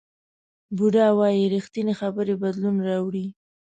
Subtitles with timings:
[0.77, 3.25] بودا وایي ریښتینې خبرې بدلون راوړي.